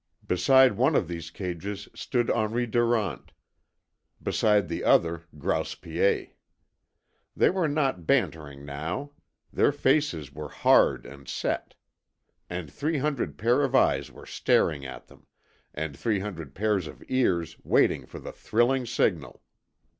[0.25, 3.33] Beside one of these cages stood Henri Durant;
[4.19, 6.33] beside the other, Grouse Piet.
[7.35, 9.11] They were not bantering now.
[9.53, 11.75] Their faces were hard and set.
[12.49, 15.27] And three hundred pairs of eyes were staring at them,
[15.71, 19.43] and three hundred pairs of ears waiting for the thrilling signal.